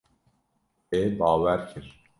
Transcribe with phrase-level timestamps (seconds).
[0.89, 1.87] Wê bawer kir.